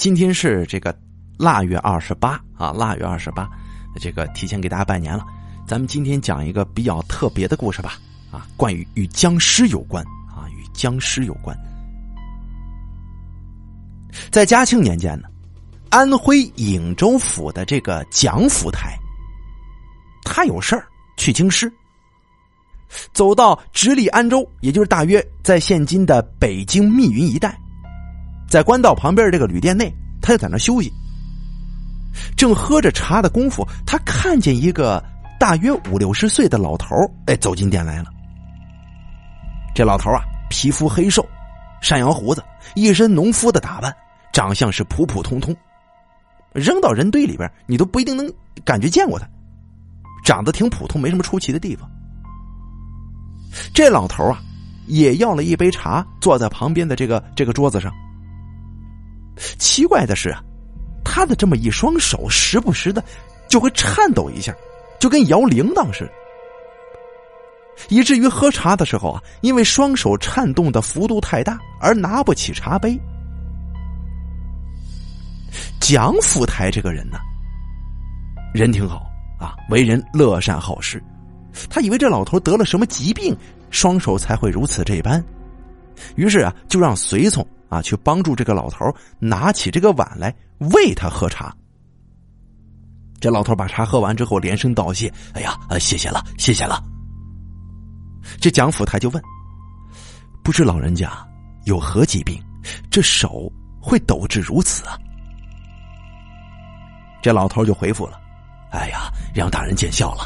[0.00, 0.98] 今天是这个
[1.36, 3.46] 腊月二十八啊，腊月二十八，
[4.00, 5.26] 这个提前给大家拜年了。
[5.68, 7.98] 咱们今天讲一个比较特别的故事吧，
[8.30, 11.54] 啊，关于与僵尸有关啊，与僵尸有关。
[14.30, 15.28] 在嘉庆年间呢，
[15.90, 18.98] 安徽颍州府的这个蒋府台，
[20.24, 20.88] 他有事儿
[21.18, 21.70] 去京师，
[23.12, 27.54] 走到直隶安州，也就是大约在现今的北京密云一带，
[28.50, 30.92] 在官道旁边这个旅店内，他就在那休息。
[32.36, 35.02] 正喝着茶的功夫，他看见一个
[35.38, 36.96] 大约五六十岁的老头
[37.26, 38.06] 哎，走进店来了。
[39.72, 41.24] 这老头啊，皮肤黑瘦。
[41.80, 42.44] 山羊胡子，
[42.74, 43.94] 一身农夫的打扮，
[44.34, 45.56] 长相是普普通通，
[46.52, 48.30] 扔到人堆里边，你都不一定能
[48.64, 49.26] 感觉见过他。
[50.24, 51.88] 长得挺普通，没什么出奇的地方。
[53.72, 54.42] 这老头啊，
[54.88, 57.90] 也要了一杯茶，坐在旁边的这个这个桌子上。
[59.58, 60.42] 奇怪的是啊，
[61.04, 63.02] 他的这么一双手，时不时的
[63.48, 64.54] 就会颤抖一下，
[64.98, 66.12] 就跟摇铃铛似的。
[67.88, 72.98] 以至于喝茶的时候啊，因为双手颤动的幅度太大而拿不起茶杯。
[75.80, 77.18] 蒋府台这个人呢，
[78.52, 79.06] 人挺好
[79.38, 81.02] 啊，为人乐善好施。
[81.68, 83.36] 他以为这老头得了什么疾病，
[83.70, 85.24] 双手才会如此这般，
[86.14, 90.34] 于是啊，就让随从啊去帮助这个老头拿起这个碗来
[90.74, 91.56] 喂他喝茶。
[93.18, 96.82] 这老头把茶喝完之后，连声道谢：“哎呀，谢谢了，谢谢了。”
[98.40, 99.22] 这蒋府台就问
[100.42, 101.12] ：“不知老人家
[101.64, 102.42] 有何疾病？
[102.90, 104.98] 这手会抖至如此啊？”
[107.22, 108.18] 这老头就回复了
[108.72, 110.24] ：“哎呀，让大人见笑了。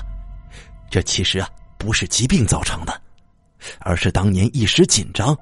[0.89, 3.03] 这其实啊，不是疾病造成的，
[3.81, 5.37] 而是当年一时紧张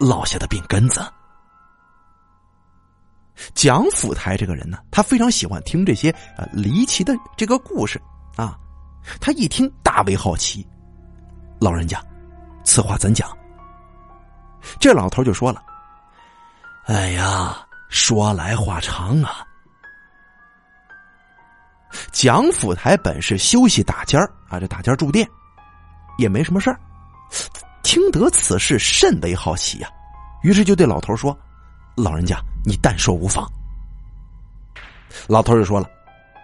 [0.00, 1.00] 落下的病根子。”
[3.54, 8.00] 蒋府台这个人呢，他非常喜欢听这些呃离奇的这个故事
[8.36, 8.58] 啊，
[9.20, 10.66] 他一听大为好奇。
[11.60, 12.00] 老人家，
[12.64, 13.28] 此话怎讲？
[14.78, 15.62] 这老头就说了
[16.86, 19.44] ：“哎呀，说来话长啊。
[22.12, 25.28] 蒋府台本是休息打尖儿啊，这打尖住店，
[26.18, 26.78] 也没什么事儿。
[27.82, 29.88] 听得此事，甚为好奇呀，
[30.42, 31.36] 于是就对老头说
[31.96, 32.38] ：‘老人家，
[32.68, 33.50] 你但说无妨。’
[35.26, 35.90] 老头就说了：‘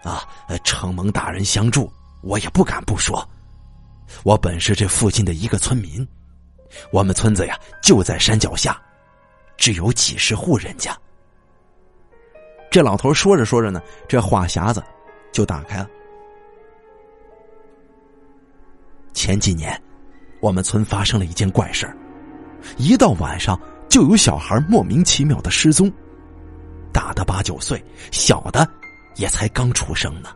[0.03, 0.27] 啊，
[0.63, 1.91] 承蒙大人相助，
[2.23, 3.23] 我也不敢不说。’”
[4.23, 6.07] 我本是这附近的一个村民，
[6.91, 8.79] 我们村子呀就在山脚下，
[9.57, 10.95] 只有几十户人家。
[12.69, 14.83] 这老头说着说着呢，这话匣子
[15.31, 15.89] 就打开了。
[19.13, 19.81] 前几年，
[20.39, 21.91] 我们村发生了一件怪事
[22.77, 23.59] 一到晚上
[23.89, 25.91] 就有小孩莫名其妙的失踪，
[26.95, 28.65] 大的八九岁，小的
[29.17, 30.29] 也才刚出生呢。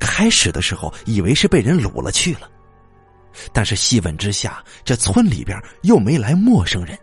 [0.00, 2.50] 开始的时候以为是被人掳了去了，
[3.52, 6.98] 但是细问之下，这村里边又没来陌生人，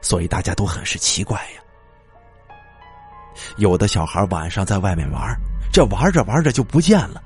[0.00, 1.60] 所以大家都很是奇怪呀。
[3.56, 5.36] 有的小孩晚上在外面玩，
[5.72, 7.20] 这玩着玩着就不见了；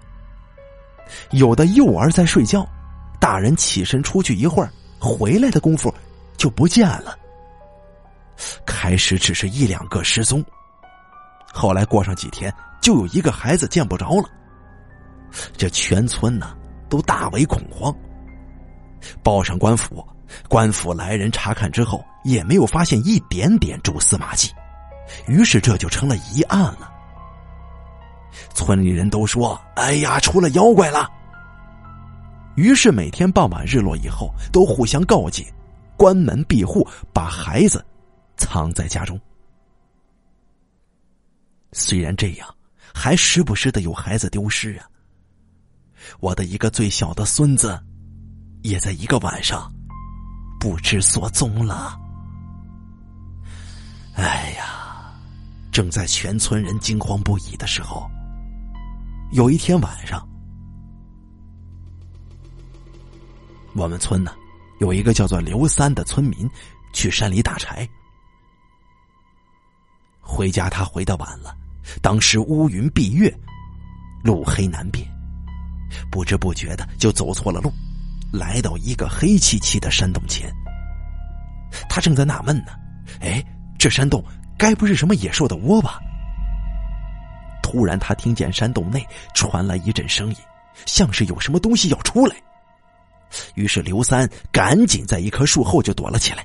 [1.32, 2.66] 有的幼儿在睡觉，
[3.20, 5.92] 大人起身出去一会儿，回来的功夫
[6.38, 7.18] 就不见了。
[8.66, 10.44] 开始只是一两个失踪，
[11.52, 14.28] 后来过上几天，就有一个孩子见不着了。
[15.56, 16.56] 这全村呢
[16.88, 17.94] 都大为恐慌，
[19.22, 20.06] 报上官府，
[20.48, 24.52] 官府来人查看之后，也没有发现一点点蛛丝马迹，
[25.26, 26.92] 于是这就成了疑案了。
[28.54, 31.10] 村里人都说：“哎呀，出了妖怪了。”
[32.54, 35.46] 于是每天傍晚日落以后，都互相告诫，
[35.96, 37.84] 关门闭户，把孩子
[38.36, 39.20] 藏在家中。
[41.72, 42.54] 虽然这样，
[42.94, 44.86] 还时不时的有孩子丢失啊。
[46.20, 47.78] 我的一个最小的孙子，
[48.62, 49.72] 也在一个晚上
[50.60, 51.98] 不知所踪了。
[54.14, 55.12] 哎呀，
[55.70, 58.08] 正在全村人惊慌不已的时候，
[59.32, 60.26] 有一天晚上，
[63.74, 64.32] 我们村呢
[64.80, 66.48] 有一个叫做刘三的村民
[66.94, 67.86] 去山里打柴，
[70.26, 71.56] 回家他回的晚了，
[72.02, 73.32] 当时乌云蔽月，
[74.24, 75.06] 路黑难辨。
[76.10, 77.72] 不知不觉的就走错了路，
[78.32, 80.52] 来到一个黑漆漆的山洞前。
[81.88, 82.72] 他正在纳闷呢，
[83.20, 83.42] 哎，
[83.78, 84.22] 这山洞
[84.58, 86.00] 该不是什么野兽的窝吧？
[87.62, 90.36] 突然，他听见山洞内传来一阵声音，
[90.86, 92.36] 像是有什么东西要出来。
[93.54, 96.44] 于是刘三赶紧在一棵树后就躲了起来。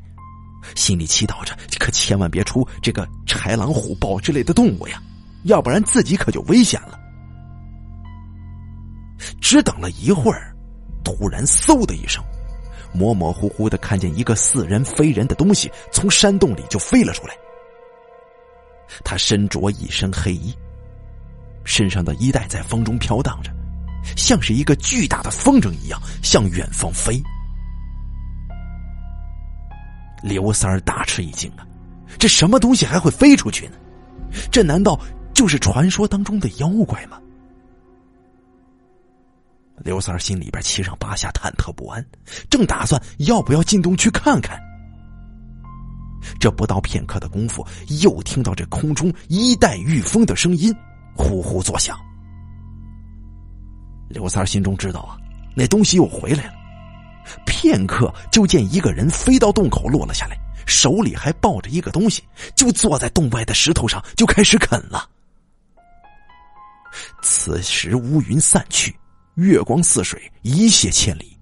[0.75, 5.01] 心里祈祷着，可千万别出这个豺狼虎豹之类的动物呀，
[5.43, 6.99] 要不然自己可就危险了。
[9.39, 10.55] 只等了一会儿，
[11.03, 12.23] 突然嗖的一声，
[12.93, 17.33] 模模糊糊的看见一个似人非人的东西从山洞里就飞了出来。
[19.03, 20.53] 他身着一身黑衣，
[21.63, 23.51] 身上的衣带在风中飘荡着，
[24.17, 27.21] 像是一个巨大的风筝一样向远方飞。
[30.21, 31.65] 刘三儿大吃一惊啊！
[32.19, 33.73] 这什么东西还会飞出去呢？
[34.51, 34.99] 这难道
[35.33, 37.19] 就是传说当中的妖怪吗？
[39.77, 42.05] 刘三儿心里边七上八下，忐忑不安，
[42.49, 44.59] 正打算要不要进洞去看看。
[46.39, 47.65] 这不到片刻的功夫，
[48.03, 50.71] 又听到这空中衣带御风的声音，
[51.15, 51.97] 呼呼作响。
[54.07, 55.17] 刘三儿心中知道啊，
[55.55, 56.53] 那东西又回来了。
[57.45, 62.23] 片刻，就见一个人飞到洞口落了下来，手里还抱着一个东西，
[62.55, 65.09] 就坐在洞外的石头上，就开始啃了。
[67.21, 68.93] 此时乌云散去，
[69.35, 71.37] 月光似水，一泻千里。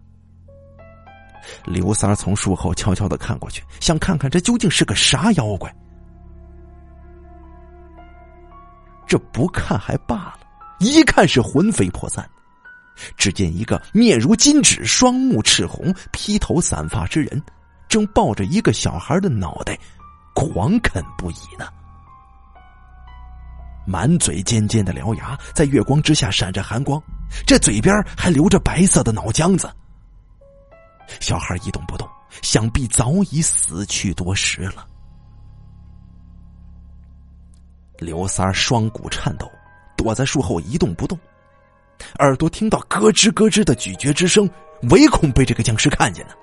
[1.66, 5.74] 刘三从树后悄悄的看过去，想看看这究竟是个啥妖怪。
[9.08, 10.40] 这不看还罢了，
[10.80, 12.30] 一看是魂飞魄散。
[13.18, 17.42] 只见一个面如金纸、双目赤红、披头散发之人，
[17.88, 19.78] 正抱着一个小孩的脑袋，
[20.34, 21.68] 狂啃不已呢。
[23.86, 27.02] 满嘴尖尖的獠牙在月光之下闪着寒光，
[27.48, 29.70] 这嘴边还留着白色的脑浆子。
[31.20, 32.08] 小孩一动不动，
[32.44, 34.86] 想必早已死去多时了。
[37.98, 39.52] 刘三双骨颤抖，
[39.98, 41.18] 躲在树后一动不动，
[42.20, 44.50] 耳朵听到咯吱咯吱的咀嚼之声，
[44.90, 46.34] 唯恐被这个僵尸看见呢。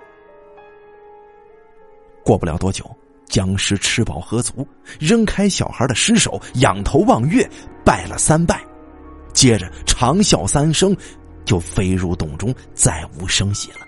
[2.25, 2.85] 过不了多久，
[3.27, 4.67] 僵尸吃饱喝足，
[4.99, 7.49] 扔开小孩的尸首，仰头望月，
[7.85, 8.61] 拜了三拜，
[9.33, 10.97] 接着长啸三声，
[11.45, 13.79] 就飞入洞中，再无声息了。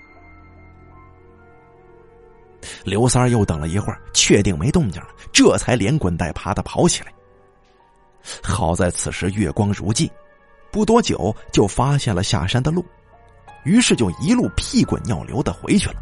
[2.85, 7.13] 刘三又等了一会儿，确定没动静了，这才连滚带爬的跑起来。
[8.43, 10.09] 好在此时月光如镜，
[10.71, 12.85] 不多久就发现了下山的路，
[13.65, 15.97] 于是就一路屁滚尿流的回去了。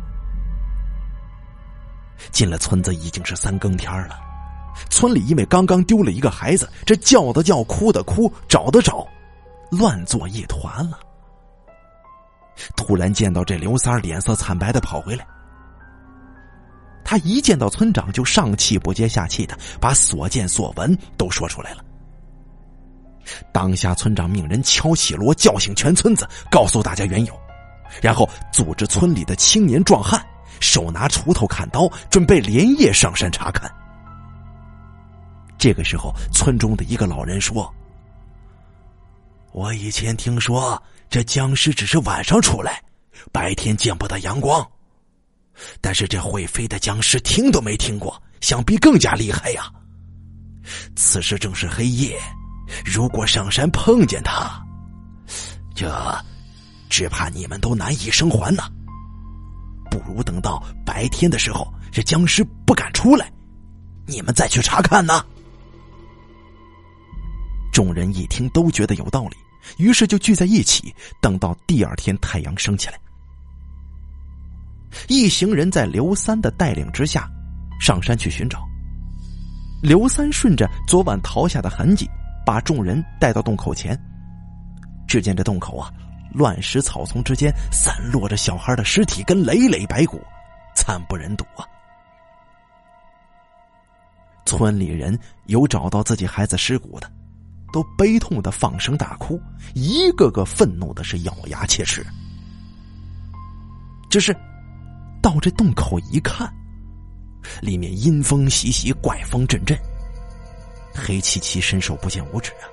[2.33, 4.19] 进了村子已经是三更天了，
[4.89, 9.07] 村里因为刚刚丢了一个孩子，这叫的叫，哭的哭，找的找，
[9.71, 10.99] 乱作一团了。
[12.75, 15.27] 突然见到这刘三脸色惨白的跑回来。
[17.05, 21.85] 他一见到村长，就上气不接下气的把所见所闻都说出来了。
[23.53, 27.41] 当下，村长命人敲起锣，叫醒全村子，告诉大家缘由，
[28.01, 30.25] 然后组织村里的青年壮汉，
[30.61, 33.71] 手拿锄头、砍刀，准备连夜上山查看。
[35.59, 37.73] 这个时候，村中的一个老人说
[39.53, 42.83] ：“我以前听说，这僵尸只是晚上出来，
[43.33, 44.65] 白天见不到阳光。”
[45.81, 49.73] 但是这会飞的僵尸听都没听过，想必更加厉害呀。
[50.95, 52.21] 此时正是黑夜，
[52.85, 54.63] 如果上山碰见他，
[55.75, 55.91] 这
[56.89, 58.63] 只怕你们都难以生还呢。
[59.91, 63.31] 不如等到白天的时候，这僵尸不敢出来，
[64.07, 65.25] 你们再去查看呢。
[67.73, 69.37] 众人一听都觉得有道理，
[69.77, 72.99] 于是就聚在一起，等到第二天太阳升起来。
[75.09, 77.29] 一行人在刘三的带领之下，
[77.79, 78.67] 上山去寻找。
[79.83, 82.09] 刘三顺着昨晚逃下的痕迹，
[82.47, 83.99] 把众人带到洞口前。
[85.07, 85.93] 只见这洞口啊，
[86.33, 90.23] 乱石草丛之间散落着小孩的尸体跟累累白骨，
[90.75, 91.67] 惨不忍睹啊！
[94.47, 97.11] 村里人有找到自己孩子尸骨的，
[97.73, 99.41] 都悲痛的放声大哭，
[99.75, 102.07] 一个个愤怒的是咬牙切齿。
[104.09, 104.35] 只是。
[105.23, 106.49] 到这洞口一看，
[107.61, 109.77] 里面阴风习习，怪风阵阵，
[110.97, 112.65] 黑漆漆，伸手不见五指啊，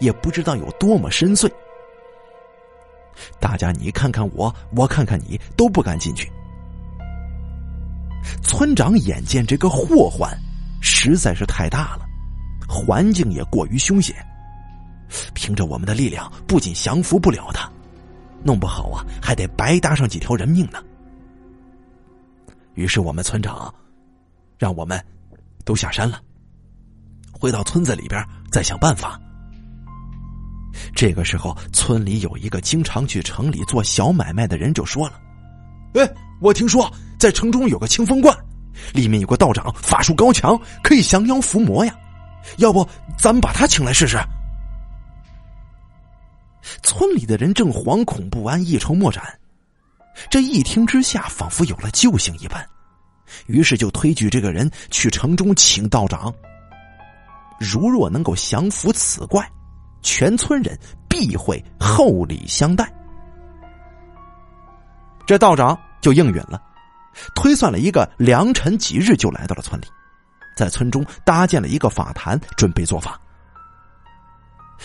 [0.00, 1.50] 也不知道有多么深邃。
[3.38, 6.30] 大家你看看我，我看看你，都不敢进去。
[8.42, 10.36] 村长眼见这个祸患
[10.80, 12.06] 实在是太大了，
[12.68, 14.14] 环境也过于凶险，
[15.34, 17.70] 凭着我们的力量，不仅降服不了他，
[18.42, 20.82] 弄不好啊，还得白搭上几条人命呢。
[22.74, 23.72] 于是我们村长，
[24.58, 25.02] 让我们
[25.64, 26.20] 都下山了，
[27.38, 29.18] 回到村子里边再想办法。
[30.94, 35.20] 这个时候，村里有一个经常去城里做小买卖的人就说了
[35.94, 38.36] ：“哎，我听说在城中有个清风观，
[38.92, 41.94] 里面有个道长，法术高强，可以降妖伏魔呀。
[42.58, 42.86] 要不
[43.18, 44.18] 咱们把他请来试试？
[46.82, 49.22] 村里的人正惶恐不安、一筹莫展，
[50.30, 52.64] 这一听之下，仿佛有了救星一般，
[53.46, 56.32] 于是就推举这个人去城中请道长。
[57.58, 59.46] 如若能够降服此怪，
[60.02, 62.92] 全村人必会厚礼相待。
[65.26, 66.62] 这道长就应允了，
[67.34, 69.86] 推算了一个良辰吉日，就来到了村里，
[70.56, 73.20] 在村中搭建了一个法坛，准备做法。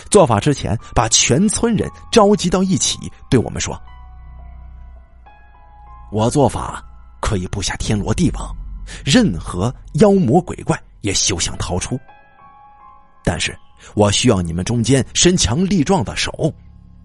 [0.10, 2.98] 做法之前，把全村人召集到一起，
[3.30, 3.80] 对我们说
[6.12, 6.84] ：“我做法
[7.22, 8.54] 可以布下天罗地网，
[9.06, 12.00] 任何妖魔鬼怪也休想逃出。
[13.24, 13.58] 但是
[13.96, 16.54] 我需要你们中间身强力壮的手，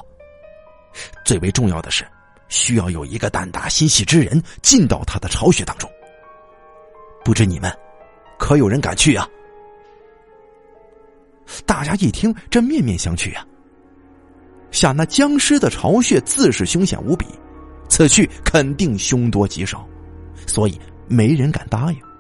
[1.25, 2.05] 最为重要的是，
[2.49, 5.89] 需要有一个胆大心细之人进到他的巢穴当中。
[7.23, 7.71] 不知你们，
[8.37, 9.27] 可有人敢去啊？
[11.65, 13.45] 大家一听，这面面相觑啊。
[14.71, 17.25] 想那僵尸的巢穴自是凶险无比，
[17.89, 19.87] 此去肯定凶多吉少，
[20.47, 22.10] 所以没人敢答应。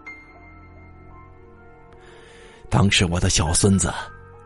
[2.71, 3.93] 当时我的小孙子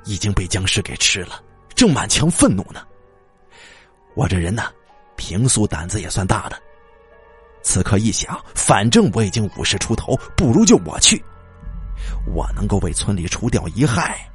[0.04, 1.40] 已经被僵尸给吃了，
[1.76, 2.82] 正满腔愤怒呢。
[4.16, 4.64] 我这人呢，
[5.16, 6.60] 平素胆子也算大的。
[7.62, 11.24] 此刻一想，反正我已经五十出头，不如就我去。
[12.34, 14.28] 我能够为村里除掉一害，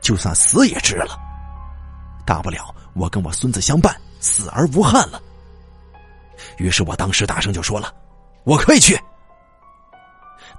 [0.00, 1.16] 就算死也值了。
[2.26, 5.22] 大不了我跟我孙子相伴，死而无憾了。
[6.56, 7.94] 于是我当时大声就说了
[8.44, 8.98] ：“我可以去。”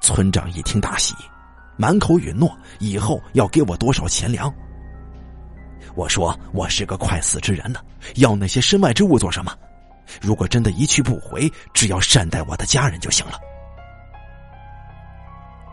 [0.01, 1.13] 村长一听大喜，
[1.79, 4.53] 满口允诺，以后要给我多少钱粮。
[5.95, 7.79] 我说我是个快死之人呢，
[8.15, 9.57] 要那些身外之物做什么？
[10.21, 13.39] 如果真的一去不回，只要善待我的家人就行了。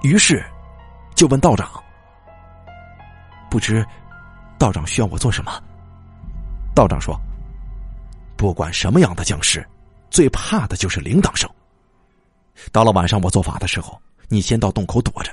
[0.03, 0.45] 于是，
[1.17, 1.69] 就问道长
[3.51, 3.85] ：“不知
[4.59, 5.61] 道长需要我做什么？”
[6.73, 7.21] 道长说
[8.39, 9.67] ：“不管什么样的僵尸，
[10.09, 11.51] 最怕的就是铃铛声。
[12.71, 15.33] 到了晚上我做法的时候，你先到洞口躲着，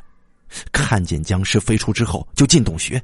[0.72, 3.02] 看见僵尸飞出之后就进洞穴。”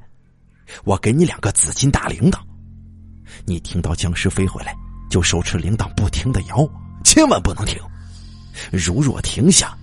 [0.83, 2.39] 我给你两个紫金大铃铛，
[3.45, 4.75] 你听到僵尸飞回来，
[5.09, 6.57] 就手持铃铛不停的摇，
[7.03, 7.81] 千万不能停。
[8.71, 9.75] 如若停下，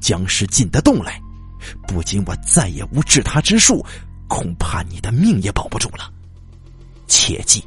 [0.00, 1.18] 僵尸进得洞来，
[1.88, 3.82] 不仅我再也无治他之术，
[4.28, 6.12] 恐怕你的命也保不住了。
[7.06, 7.66] 切记，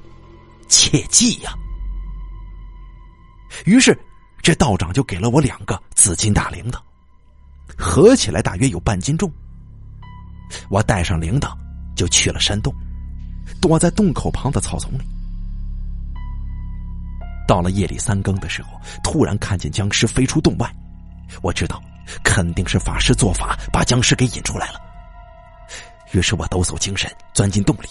[0.68, 1.52] 切记呀！
[3.66, 3.98] 于是，
[4.44, 6.80] 这道长就给了我两个紫金大铃铛，
[7.76, 9.32] 合起来大约有半斤重。
[10.70, 11.52] 我带上铃铛。
[11.98, 12.72] 就去了山洞，
[13.60, 15.02] 躲在洞口旁的草丛里。
[17.48, 20.72] 到了夜里三更的时候，突然看见僵尸飞出洞外，
[21.42, 21.82] 我知道
[22.24, 24.80] 肯定是法师做法把僵尸给引出来了。
[26.12, 27.88] 于是我抖擞精神钻进洞里，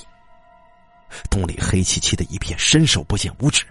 [1.28, 3.66] 洞里黑漆漆的一片，伸手不见五指，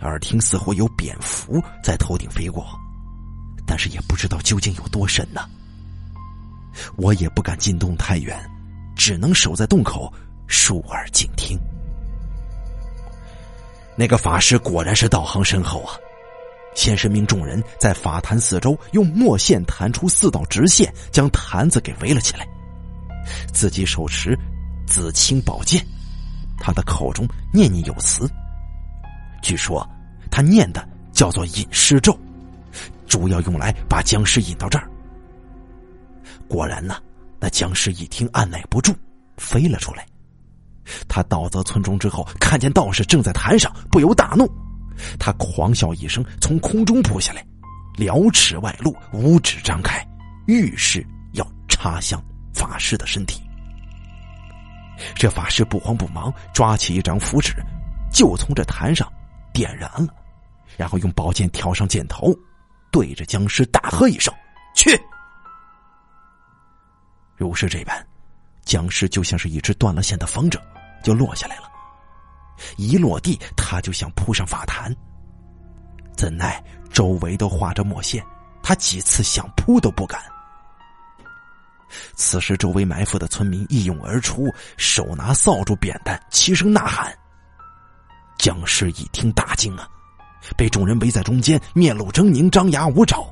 [0.00, 2.66] 耳听似乎有蝙蝠在头顶飞过，
[3.64, 5.48] 但是也不知道究竟有多深呢。
[6.96, 8.38] 我也不敢进洞太远。
[8.96, 10.12] 只能守在洞口，
[10.46, 11.58] 竖耳静听。
[13.96, 15.94] 那个法师果然是道行深厚啊！
[16.74, 22.46] 先是命众人在法坛四周用墨线弹出四道直线，将坛子给围了起来。
[23.52, 24.38] 自己手持
[24.86, 25.82] 紫青宝剑，
[26.58, 28.30] 他的口中念念有词。
[29.42, 29.88] 据说
[30.30, 32.18] 他念的叫做引尸咒，
[33.08, 34.89] 主要用来把僵尸引到这儿。
[36.50, 36.96] 果然呢。
[37.42, 38.94] 那僵尸一听，按耐不住，
[39.38, 40.04] 飞了出来。
[41.08, 44.46] 他到泽村中之后，看见道士正在坛上，不由大怒。
[45.18, 47.42] 他狂笑一声，从空中扑下来，
[47.96, 50.06] 辽尺外露，五指张开，
[50.46, 51.02] 欲是
[51.32, 53.40] 要插向法师的身体。
[55.14, 57.54] 这法师不慌不忙，抓起一张符纸，
[58.12, 59.10] 就从这坛上
[59.54, 60.08] 点燃了，
[60.76, 62.34] 然后用宝剑挑上箭头，
[62.92, 64.34] 对着僵尸大喝一声
[64.76, 64.90] ：“去！”
[67.40, 68.06] 如是这般，
[68.66, 70.60] 僵尸就像是一只断了线的风筝，
[71.02, 71.62] 就落下来了。
[72.76, 74.94] 一落地，他就想扑上法坛，
[76.14, 78.22] 怎奈周围都画着墨线，
[78.62, 80.20] 他几次想扑都不敢。
[82.14, 87.10] 此时，周围埋伏的村民一涌而出，手拿扫帚、扁担，齐声呐喊。
[88.36, 89.88] 僵尸一听大惊啊，
[90.58, 93.26] 被众人围在中间，面露狰狞，张牙舞爪。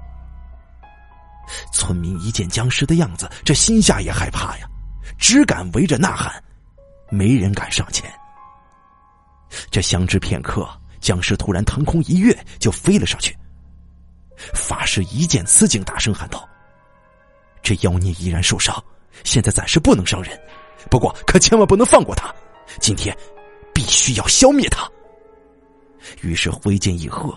[1.73, 4.69] 村民一见僵尸的样子，这心下也害怕呀，
[5.19, 6.43] 只敢围着呐喊，
[7.11, 8.11] 没人敢上前。
[9.71, 10.69] 这相知片刻，
[11.01, 13.37] 僵尸突然腾空一跃，就飞了上去。
[14.55, 16.49] 法师一见此景，大声喊道
[17.63, 18.83] ：“这妖孽依然受伤，
[19.25, 20.39] 现在暂时不能伤人，
[20.91, 22.33] 不过可千万不能放过他，
[22.79, 23.17] 今天
[23.75, 24.89] 必须要消灭他。”
[26.23, 27.37] 于是挥剑一喝，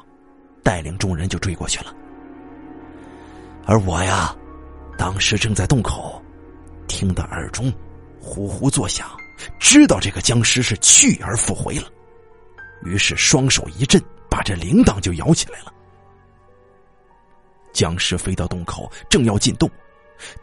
[0.64, 1.96] 带领众人就追过去了。
[3.72, 4.36] 而我呀，
[4.98, 6.22] 当时正在洞口，
[6.90, 7.72] 听得耳中
[8.20, 9.08] 呼呼作响，
[9.62, 11.88] 知道这个僵尸是去而复回了，
[12.84, 15.72] 于是双手一震，把这铃铛就摇起来了。
[17.72, 19.72] 僵尸飞到洞口，正要进洞，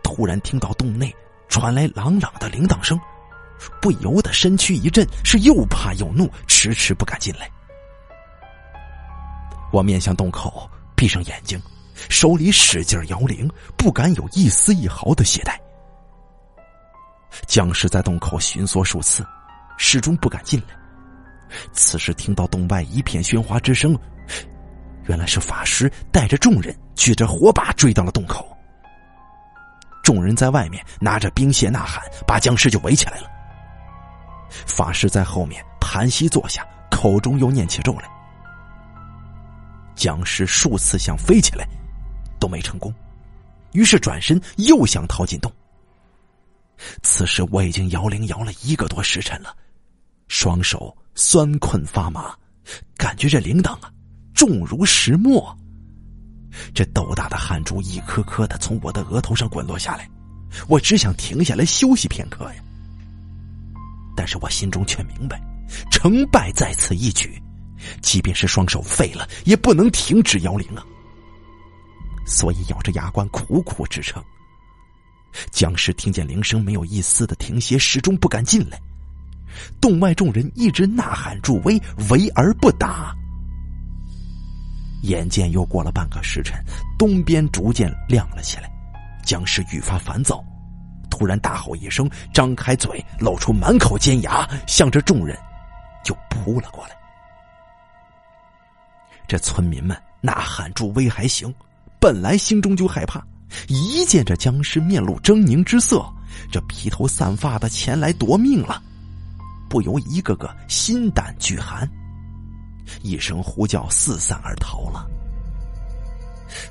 [0.02, 1.14] 突然听到洞内
[1.50, 2.98] 传来朗朗的铃铛声，
[3.78, 7.46] 不由得身躯一震，是又怕又怒，迟迟不敢进来。
[9.70, 10.66] 我面向洞口，
[10.96, 11.60] 闭上眼睛，
[12.08, 15.58] 手里使劲摇铃，不敢有一丝一毫的懈怠。
[17.46, 19.26] 僵尸在洞口寻缩数次，
[19.76, 20.74] 始终不敢进来。
[21.72, 23.98] 此时听到洞外一片喧哗之声，
[25.06, 28.46] 原来是法师带着众人举着火把追到了洞口。
[30.02, 33.28] 众人在外面拿着兵械呐喊，把僵尸就围起来了。
[34.66, 38.08] 法师在后面盘膝坐下，口中又念起咒来。
[39.94, 41.66] 僵尸数次想飞起来，
[42.38, 42.92] 都没成功，
[43.72, 45.52] 于是转身又想逃进洞。
[47.02, 49.54] 此时我已经摇铃摇了一个多时辰了，
[50.28, 52.34] 双手酸困发麻，
[52.96, 53.90] 感觉这铃铛啊
[54.34, 55.56] 重如石磨。
[56.72, 60.08] 这豆大的汗珠一颗颗的从我的额头上滚落下来，
[60.68, 62.62] 我只想停下来休息片刻呀。
[64.16, 65.40] 但是我心中却明白，
[65.90, 67.40] 成败在此一举。
[68.02, 70.84] 即便是双手废了，也不能停止摇铃啊！
[72.28, 74.22] 所以咬着牙关苦苦支撑。
[75.50, 78.78] 僵尸听见铃声，没有一丝的停歇，始终不敢进来。
[79.80, 81.80] 洞外众人一直呐喊助威，
[82.10, 83.14] 围而不打。
[85.04, 86.62] 眼见又过了半个时辰，
[86.98, 88.70] 东边逐渐亮了起来，
[89.24, 90.44] 僵尸愈发烦躁，
[91.10, 95.38] 突然大吼一声，张开嘴，露出满口尖牙，向着众人
[96.04, 96.96] 就扑了过来。
[99.26, 101.54] 这村民们呐喊助威还行，
[102.00, 103.22] 本来心中就害怕，
[103.66, 106.04] 一见这僵尸面露狰狞之色，
[106.50, 108.82] 这披头散发的前来夺命了，
[109.68, 111.88] 不由一个个心胆俱寒，
[113.02, 115.06] 一声呼叫四散而逃了。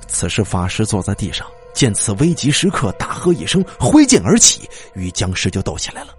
[0.06, 6.14] 此时法师坐在地上，见此危急时刻，大喝一声，挥剑而起，与僵尸就斗起来了。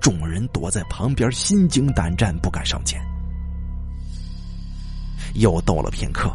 [0.00, 3.00] 众人躲在旁边，心惊胆战，不敢上前。
[5.34, 6.34] 又斗了片刻，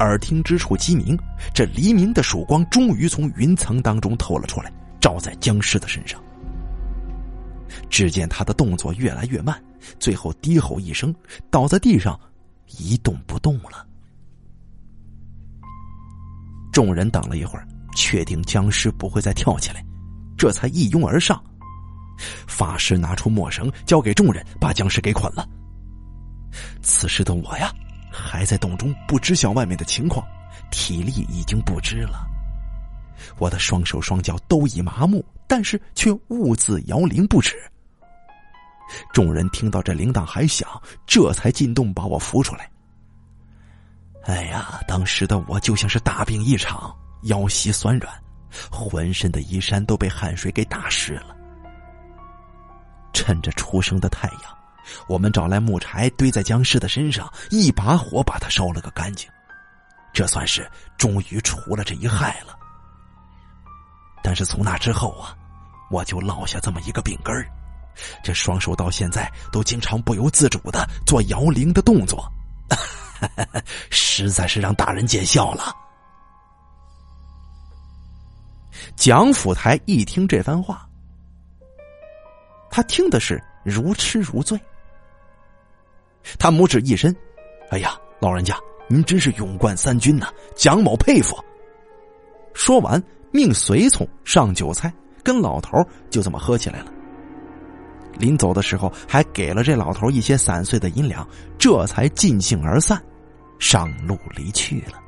[0.00, 1.18] 耳听之处鸡鸣，
[1.54, 6.20] 这黎明的曙光终于从云层当中透了出来，照在僵尸的身上。
[7.90, 9.62] 只见他的动作越来越慢，
[9.98, 11.14] 最后低吼一声，
[11.50, 12.18] 倒在地上，
[12.78, 13.86] 一动不动了。
[16.72, 19.84] 众人等了一会儿，确定僵尸不会再跳起来，
[20.36, 21.42] 这才一拥而上。
[22.46, 25.48] 法师拿出墨绳，交给众人，把僵尸给捆了。
[26.82, 27.72] 此时的我呀。
[28.26, 30.26] 还在洞中，不知晓外面的情况，
[30.70, 32.26] 体力已经不支了。
[33.38, 37.56] 我的双手双脚都已麻木，但是却兀自摇铃不止。
[39.12, 40.68] 众人听到这铃铛还响，
[41.06, 42.68] 这才进洞把我扶出来。
[44.24, 48.12] 哎呀，当时的我就像是大病一场，腰膝酸软，
[48.70, 51.36] 浑身的衣衫都被汗水给打湿了。
[53.12, 54.55] 趁着初升的太阳。
[55.08, 59.28] 我们找来木柴堆在僵尸的身上，一把火把它烧了个干净，
[60.12, 62.56] 这算是终于除了这一害了。
[64.22, 65.36] 但是从那之后啊，
[65.90, 67.48] 我就落下这么一个病根儿，
[68.22, 72.30] 这双手到现在都经常不由自主的做摇铃的动作，
[73.90, 75.74] 实在是让大人见笑了。
[78.94, 80.88] 蒋府台一听这番话，
[82.70, 84.58] 他听的是如痴如醉。
[86.38, 87.14] 他拇指一伸，
[87.70, 88.56] 哎呀，老人家，
[88.88, 90.28] 您真是勇冠三军呐！
[90.54, 91.36] 蒋某佩服。
[92.54, 95.78] 说完，命随从上酒菜，跟老头
[96.10, 96.92] 就这么喝起来了。
[98.18, 101.26] 临走的时候，还给了这老头一些散碎的银两，
[101.58, 103.02] 这才尽兴而散，
[103.58, 105.02] 上路离去了。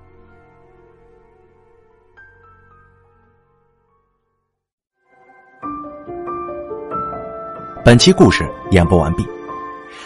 [7.83, 9.38] 本期故事演播完毕。